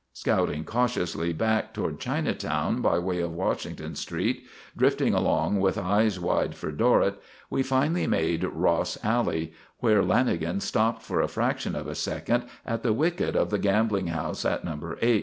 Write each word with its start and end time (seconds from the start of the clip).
Scouting 0.13 0.63
cautiously 0.63 1.31
back 1.31 1.75
toward 1.75 1.99
Chinatown 1.99 2.81
by 2.81 2.97
way 2.97 3.19
of 3.19 3.33
Washington 3.35 3.93
Street, 3.93 4.47
drifting 4.75 5.13
along 5.13 5.59
with 5.59 5.77
eyes 5.77 6.19
wide 6.19 6.55
for 6.55 6.71
Dorrett, 6.71 7.21
we 7.51 7.61
finally 7.61 8.07
made 8.07 8.43
Ross 8.43 8.97
Alley, 9.03 9.53
where 9.77 10.01
Lanagan 10.01 10.59
stopped 10.59 11.03
for 11.03 11.21
a 11.21 11.27
fraction 11.27 11.75
of 11.75 11.85
a 11.87 11.93
second 11.93 12.45
at 12.65 12.81
the 12.81 12.93
wicket 12.93 13.35
of 13.35 13.51
the 13.51 13.59
gambling 13.59 14.07
house 14.07 14.43
at 14.43 14.65
No. 14.65 14.95
8. 15.03 15.19